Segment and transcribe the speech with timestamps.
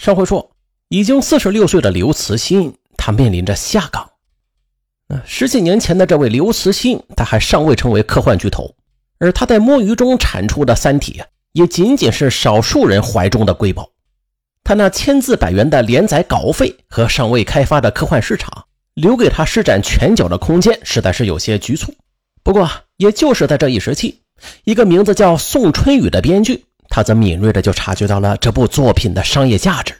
[0.00, 0.52] 上回说，
[0.88, 4.08] 已经四十六岁的刘慈欣，他面临着下岗。
[5.26, 8.74] 十几年前的这位刘慈欣，他还尚未成为科幻巨头，
[9.18, 11.20] 而他在摸鱼中产出的《三体》，
[11.52, 13.90] 也仅仅是少数人怀中的瑰宝。
[14.64, 18.64] 他那千字百元的连载稿费和尚未开发的科幻市场，
[18.94, 21.94] 留给他施展拳脚的空间实在是有些局促。
[22.42, 24.22] 不过，也就是在这一时期，
[24.64, 29.94] 一个名字叫宋春雨的编剧，他则敏锐的就察觉到了这部作品的商业价值。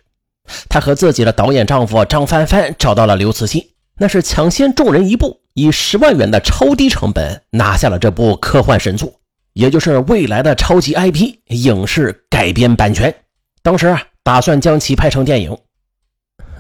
[0.69, 3.65] 他和自己的导演丈夫张帆帆找到了刘慈欣。
[4.03, 9.13] 那是抢先众人一步，以十万元的超低成本拿下了这部科幻神作，
[9.53, 13.15] 也就是未来的超级 IP 影视改编版权。
[13.63, 15.55] 当时啊，打算将其拍成电影。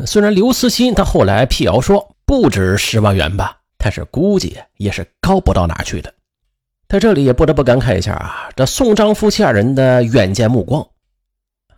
[0.05, 6.12] 虽然刘慈欣他后来辟谣说不止十万元吧，但是估计也是高不到哪去的。
[6.90, 10.84] 在这里也不得不感慨一下啊，这宋张夫妻二人的远见目光。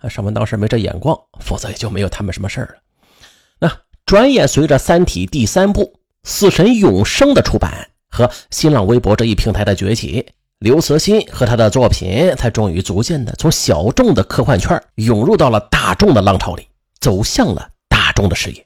[0.08, 2.78] 上文当时没这眼光，否则也就没有他们什么事儿
[3.60, 3.70] 了。
[4.06, 5.82] 转眼随着《三体》第三部
[6.24, 10.26] 《死神永生》的出版和新浪微博这一平台的崛起，
[10.58, 16.66] 刘慈欣和他的作品才终于逐渐的从小众的科幻圈涌入到了大众的浪潮里，
[17.00, 18.64] 走向了大众的视野。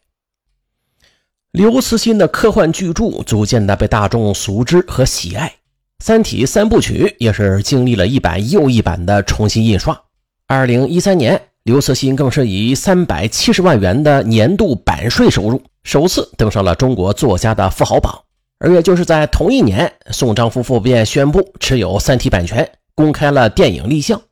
[1.50, 5.48] 刘慈欣的科幻巨著逐渐的被大众熟知和喜爱，
[5.98, 10.03] 《三体》三部曲也是经历了一版又一版的重新印刷。
[10.47, 11.41] 二零一三年。
[11.66, 18.16] 刘慈欣更是以三百七十万元的年度版税收入，首次登上了中国作家的富豪榜。
[18.61, 24.22] 而也就是在同一年，宋张夫妇便宣布持有《三体》版权，公开了电影立项。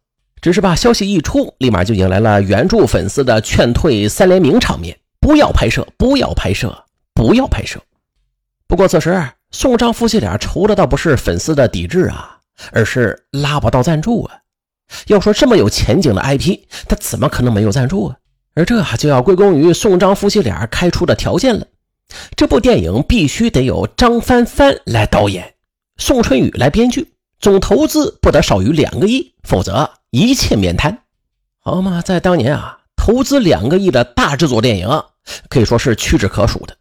[0.41, 6.85] 只是吧，消息一出，立马就迎来了原著粉丝的劝退三联名场面：不要拍摄，不要拍摄，
[7.15, 7.81] 不要拍摄。
[8.69, 9.21] 不过此时，
[9.55, 12.39] 宋张夫妻俩愁的倒不是粉丝的抵制啊，
[12.73, 14.39] 而是拉不到赞助啊。
[15.07, 18.17] 要说这么有前景的 IP，他怎么可能没有赞助啊？
[18.57, 21.65] 而这就要归功于宋张夫妻俩开出的条件了。
[22.37, 25.55] 这部电影必须得有张帆帆来导演，
[25.99, 30.99] 宋春雨来编剧，总投资不得少于两个亿，否则一切免谈。
[31.61, 34.89] 好嘛，在当年啊，投资两个亿的大制作电影
[35.49, 36.77] 可以说是屈指可数的，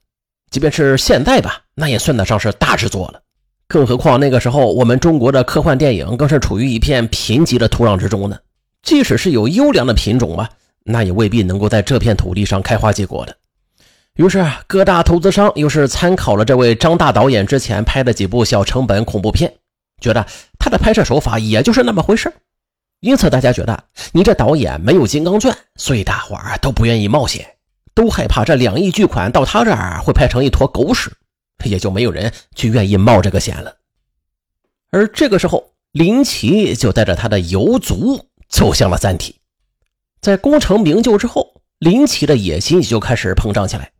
[0.49, 3.21] 即便是现在吧，那也算得上是大制作了。
[3.67, 8.37] 更何况那个时候，我们中国的科幻电影更是处于一片贫瘠的土壤之中呢。
[8.83, 10.49] 即使是有优良的品种吧，
[10.83, 13.35] 那也未必能够在这片土地上开花结果的。
[14.15, 19.51] 于是，各大投资商又是参考了这位张大导演之前拍的几部小成本恐怖片，
[20.01, 20.23] 觉得
[20.59, 22.31] 他的拍摄手法也就是那么回事
[22.99, 27.43] 因此，大家觉得你这导演没有金刚钻，所以大伙儿都不愿意冒险，
[27.95, 31.11] 都害怕这两亿巨款到他这儿会拍成一坨狗屎。
[31.63, 33.75] 也就没有人去愿意冒这个险了。
[34.91, 39.35] 而这个时候，林奇就带着他的游族走向了三体。
[40.21, 43.91] 在功成名就之后，林奇的野心就开始膨胀起来。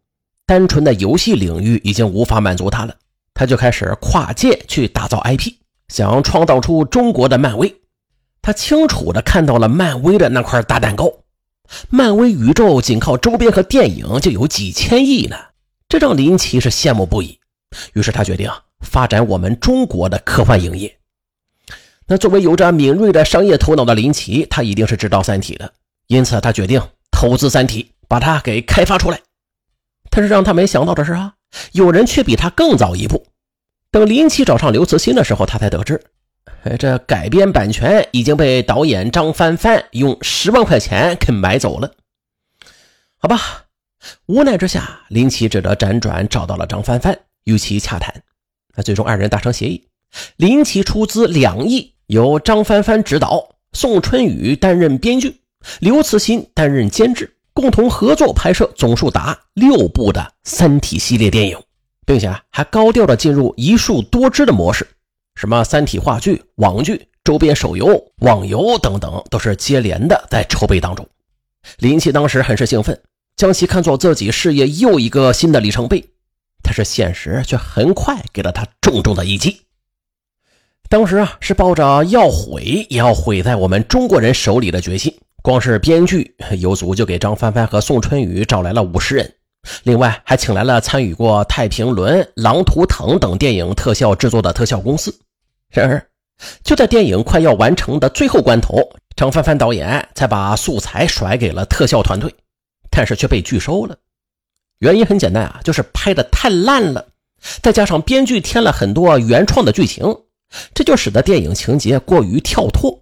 [0.45, 2.95] 单纯的游戏领域已经无法满足他了，
[3.33, 5.53] 他就开始跨界去打造 IP，
[5.87, 7.73] 想创造出中国的漫威。
[8.41, 11.11] 他清楚地看到了漫威的那块大蛋糕，
[11.89, 15.37] 漫威宇宙仅靠周边和电影就有几千亿呢，
[15.87, 17.39] 这让林奇是羡慕不已。
[17.93, 18.49] 于是他决定
[18.81, 20.97] 发展我们中国的科幻影业。
[22.05, 25.73] 那作为有着敏锐的商业头脑的林奇，他一定是知道《三体》的，
[26.07, 29.19] 因此他决定投资《三体》，把它给开发出来。
[30.09, 31.33] 但是让他没想到的是啊，
[31.71, 33.25] 有人却比他更早一步。
[33.89, 36.03] 等林奇找上刘慈欣的时候，他才得知，
[36.77, 41.91] 这改编版权已经被导演张帆帆用十万块钱给买走了。
[43.17, 43.65] 好吧，
[44.25, 47.17] 无奈之下，林奇只得辗转找到了张帆帆。
[47.45, 48.23] 与其洽谈，
[48.75, 49.87] 那最终二人达成协议，
[50.37, 55.41] 林奇出资两亿，由张帆帆执导，宋春雨担任编剧，
[55.79, 61.57] 刘慈欣担任监制，共同合作拍摄总数达六部的《三体》系列电影，
[62.05, 64.87] 并且还高调的进入一数多支的模式，
[65.35, 71.07] 什么《三体》话剧、网剧、周边手游、网游等等，都是接连的在筹备当中。
[71.79, 73.01] 林奇当时很是兴奋，
[73.35, 76.03] 将其看作自己事业又一个新的里程碑。
[76.63, 79.61] 但是现实却很快给了他重重的一击。
[80.89, 85.13] 当时啊，是抱着要毁也要毁在我们中国人手里的决心。
[85.41, 89.33] 光是编剧有组就给张帆帆和宋春雨找来了五十人，
[89.83, 95.13] 另外还请来了参与过《太平轮》《狼图腾》等电影特效制作的特效公司。
[95.69, 96.07] 然而，
[96.63, 98.79] 就在电影快要完成的最后关头，
[99.17, 102.33] 张帆帆导演才把素材甩给了特效团队，
[102.89, 103.97] 但是却被拒收了。
[104.79, 107.07] 原因很简单啊，就是拍的太烂了，
[107.61, 110.05] 再加上编剧添了很多原创的剧情，
[110.73, 112.99] 这就使得电影情节过于跳脱，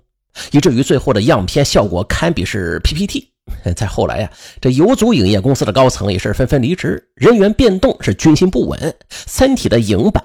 [0.51, 3.31] 以至于最后的样片效果堪比是 PPT，
[3.75, 8.79] 再 后来呀，这游族影业公司的高层也是纷纷离职，人员变动是军心不稳，
[9.09, 10.23] 《三体》的影版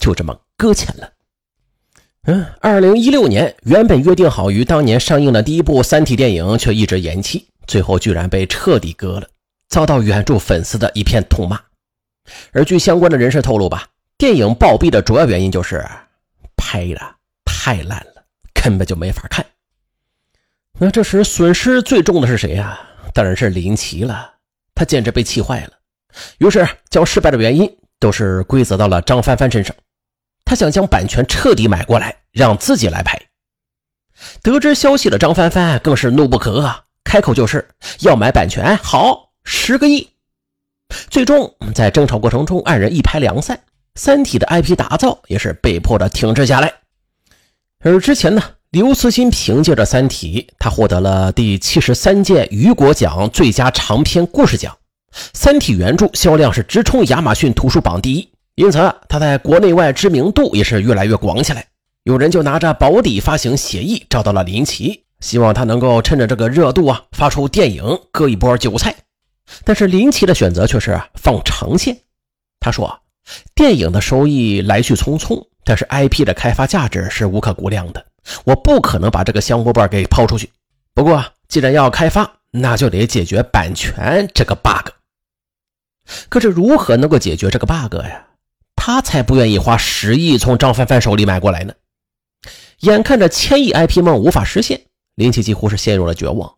[0.00, 1.10] 就这么搁浅了。
[2.24, 9.26] 嗯，二零一六年原本约定好于当年上映的第一部《三体》电影，却一直延期，最后居然被彻底割了，
[9.68, 11.60] 遭到原著粉丝的一片痛骂。
[12.52, 13.86] 而据相关的人士透露吧，
[14.16, 15.84] 电影暴毙的主要原因就是
[16.56, 17.00] 拍的
[17.44, 19.44] 太烂了，根本就没法看。
[20.78, 22.78] 那这时损失最重的是谁呀？
[23.14, 24.34] 当然是林奇了，
[24.74, 25.72] 他简直被气坏了，
[26.38, 29.74] 于是将失败的原因都是归责到了张帆帆身上。
[30.44, 33.20] 他想将版权彻底买过来，让自己来拍。
[34.42, 37.68] 得知消息的张帆帆更是怒不可遏，开口就是
[38.00, 40.06] 要买版权，好，十个亿。
[41.08, 43.56] 最终在争吵过程中，二人一拍两散，
[43.94, 46.70] 《三体》的 IP 打造也是被迫的停滞下来。
[47.80, 54.76] 而之前呢，刘慈欣凭借着《三体》，他获得了第七十三届雨果奖最佳长篇故事奖，
[55.32, 58.28] 《三体》原著销量是直冲亚马逊图书榜第一。
[58.54, 58.78] 因此，
[59.08, 61.64] 他在国内外知名度也是越来越广起来。
[62.02, 68.94] 有人就拿着保底发行协议找到了林奇，希望他能够趁着这个热度啊，发出电影割一波韭菜。
[69.64, 71.96] 但是林奇的选择却是放长线。
[72.60, 73.00] 他说
[73.54, 78.06] ：“电影的收益来去匆匆，但是 IP 的开发价值是无可估量的，
[78.44, 80.50] 我不可能把这个香饽饽给抛出去。
[80.94, 84.90] 不过，既然要开发，那就得解决版权这个 bug。
[86.28, 88.24] 可是如何能够解决这个 bug 呀？”
[88.80, 91.74] 他才不愿意花十亿从张帆帆手里买过来呢。
[92.80, 94.80] 眼看着千亿 IP 梦无法实现，
[95.16, 96.54] 林奇几乎是陷入了绝望。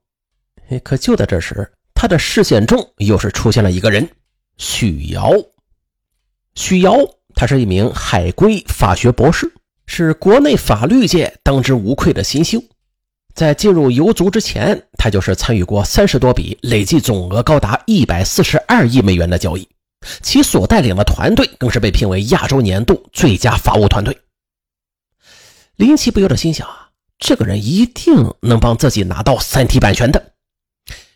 [0.85, 4.09] 可就在这时，他的视线中又是出现了一个人——
[4.57, 5.33] 许瑶。
[6.55, 6.97] 许瑶，
[7.35, 9.53] 他是一名海归法学博士，
[9.85, 12.59] 是国内法律界当之无愧的新秀。
[13.35, 19.69] 在进入游族之前，他就是参与过三十多笔累计总额高达一百四十二亿美元的交易。
[20.23, 24.19] 其所带领的团队更是被评为亚洲年度最佳法务团队。
[25.77, 26.89] 林奇不由得心想啊，
[27.19, 30.33] 这个人一定能帮自己拿到《三体》版权的。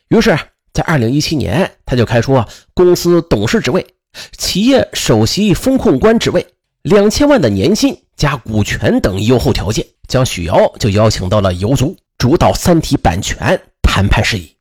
[0.08, 0.38] 于是，
[0.74, 3.86] 在二零一七年，他就开出啊公司董事职位、
[4.36, 6.44] 企业首席风控官职位、
[6.82, 14.56] 两千万的年薪加股权等优厚条件，将许瑶就邀请到了游族，主导《三体》版权谈判事宜。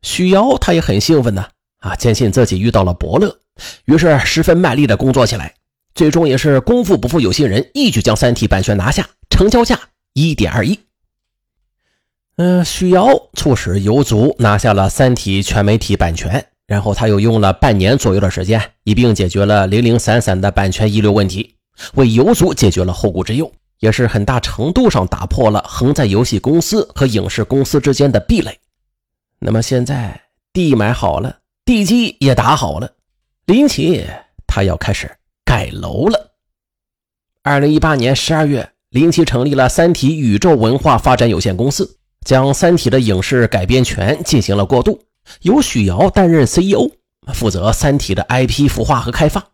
[0.00, 1.46] 许瑶他也很兴奋呢。
[1.80, 3.38] 啊，坚信自己遇到了伯乐，
[3.84, 5.54] 于是十分卖力的工作起来，
[5.94, 9.78] 最终也是功夫不负有心人，一举将《三体》版权拿下，成交价
[10.12, 10.76] 一点二亿。
[12.38, 21.56] 嗯，许瑶促使游族拿下了《三体》全媒体版权，然后他又用了半年左右的时间，一并解决了零零散散的版权遗留问题，
[21.94, 23.50] 为游族解决了后顾之忧，
[23.80, 28.56] 也是很大程度上打破了横在游戏公司和影视公司之间的壁垒。
[29.40, 30.20] 那么现在
[30.52, 31.38] 地买好了。
[31.64, 32.90] 地基也打好了，
[33.46, 34.06] 林奇
[34.46, 35.10] 他要开始
[35.44, 36.30] 盖楼了。
[37.42, 45.00] 二零一八年十二月，林奇成立了三体宇宙文化发展有限公司，将三体的影视改编权进行了过渡，
[45.42, 46.90] 由许瑶担任 CEO，
[47.32, 49.44] 负责三体的 IP 孵化和开发。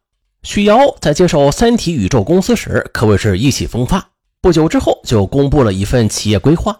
[0.42, 4.10] 许瑶在接手三体宇宙公司时，可谓是意气风发。
[4.40, 6.78] 不久之后，就公布了一份企业规划：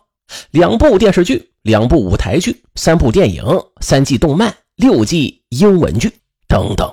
[0.51, 3.45] 两部电视剧，两部舞台剧，三部电影，
[3.81, 4.55] 三季动漫。
[4.77, 6.13] 六季英文剧
[6.49, 6.93] 等等，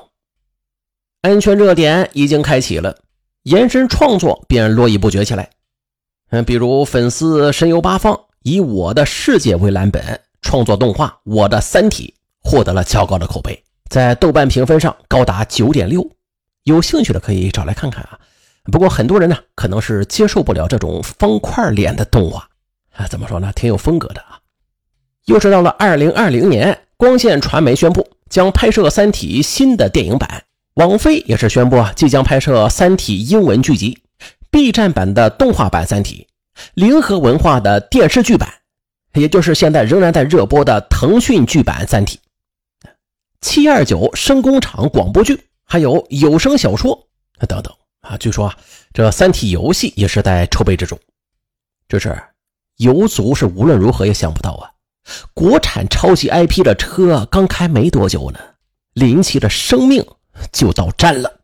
[1.23, 2.95] 安全热点已经开启了，
[3.41, 5.49] 延伸创作便络绎不绝起来。
[6.29, 12.13] 嗯，比如粉丝神游八方以《我的世界》为蓝本创作动画《我的三体》，
[12.49, 16.09] 获得了较高的口碑，在豆瓣评分上高达九点六。
[16.63, 18.19] 有兴趣的可以找来看看啊。
[18.71, 22.47] 不过很多人呢，可能是接受不了这种方块脸的动画
[22.95, 24.39] 啊，怎么说呢，挺有风格的啊。
[25.25, 26.77] 又是到了二零二零年。
[26.97, 30.43] 光线传媒宣布将拍摄《三体》新的电影版，
[30.75, 33.97] 网飞也是宣布啊，即将拍摄《三体》英文剧集
[34.51, 36.27] ，B 站版的动画版《三体》，
[36.73, 38.51] 联合文化的电视剧版，
[39.13, 42.19] 也就是现在仍然在热播的腾讯剧版《三体》，
[43.41, 47.07] 七二九声工厂广播剧，还有有声小说
[47.47, 48.17] 等等啊。
[48.17, 48.57] 据说啊，
[48.93, 50.99] 这《三体》游戏也是在筹备之中。
[51.87, 52.21] 这是
[52.77, 54.71] 游族是无论如何也想不到啊。
[55.33, 58.39] 国产超级 IP 的车刚开没多久呢，
[58.93, 60.05] 林奇的生命
[60.51, 61.41] 就到站了。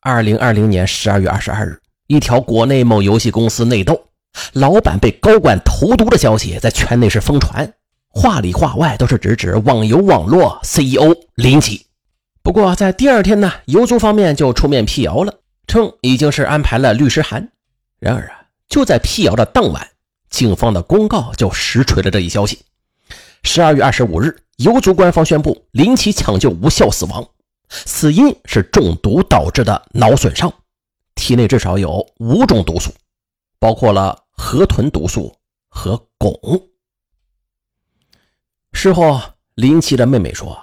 [0.00, 4.05] 二零二零年十二月二十二日，一条国内某游戏公司内斗，
[4.52, 7.72] 老板被高管投毒的消息在圈内是疯传，
[8.08, 11.86] 话里话外都是直指网游网络 CEO 林奇。
[12.42, 15.34] 不过在第二天呢，游族方面就出面辟谣了，
[15.66, 17.48] 称已经是安排了律师函。
[17.98, 19.88] 然而啊，就在辟谣的当晚。
[20.28, 22.60] 警方的公告就实锤了这一消息。
[23.42, 27.26] 十二月二十五日，游族官方宣布林奇抢救无效死亡，
[27.68, 30.52] 死因是中毒导致的脑损伤，
[31.14, 32.92] 体内至少有五种毒素，
[33.58, 35.34] 包括了河豚毒素
[35.68, 36.62] 和汞。
[38.72, 39.20] 事后，
[39.54, 40.58] 林奇的妹妹说，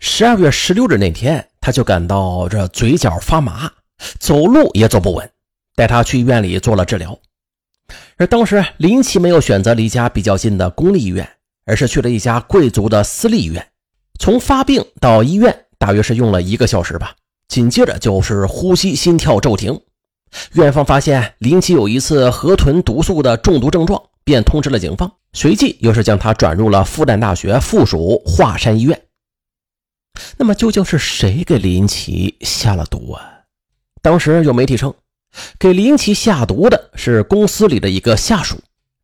[0.00, 3.70] 十二月十六日那天，他就感到这嘴角发麻，
[4.18, 5.30] 走路也走不稳，
[5.74, 7.18] 带他去医院里做了治疗。
[8.16, 11.28] 而当时林奇没有选择离家比较近的公立医院，
[11.66, 13.70] 而是去了一家贵族的私立医院。
[14.18, 17.14] 从发病到医院，大约是用了一个小时吧。
[17.48, 19.78] 紧接着就是呼吸、心跳骤停。
[20.52, 29.02] 院方发现林奇有一次河豚毒素的中毒症状，便通知了警方，随即又是将他转入了复旦大学附属华山医院。
[30.36, 33.22] 那么究竟是谁给林奇下了毒啊？
[34.00, 34.92] 当时有媒体称。
[35.58, 38.58] 给林奇下毒的是公司里的一个下属，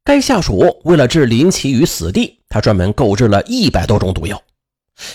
[0.04, 4.42] 该下属为了置林奇于死地，他专门购置了一百多种毒药。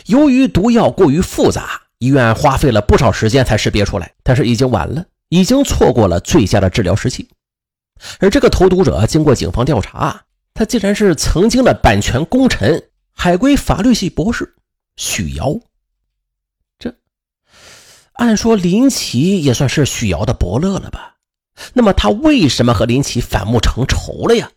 [0.08, 7.28] 由于毒药过于复杂，医院花费了不少时间才识别出来，但是已经晚了，已经错过了最佳的治疗时期。
[8.20, 14.56] 而这个投毒者，经过警方调查，他竟然是曾经的版权功臣、海归法律系博士
[14.96, 15.60] 许瑶。
[16.78, 16.96] 这
[18.14, 21.16] 按说林奇也算是许瑶的伯乐了吧？
[21.74, 24.52] 那么他为什么和林奇反目成仇了呀？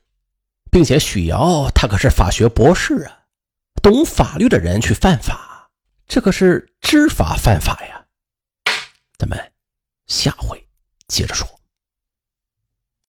[0.71, 3.21] 并且许瑶他可是法学博士啊，
[3.83, 5.71] 懂法律的人去犯法，
[6.07, 8.05] 这可是知法犯法呀！
[9.17, 9.53] 咱们
[10.07, 10.66] 下回
[11.09, 11.49] 接着说。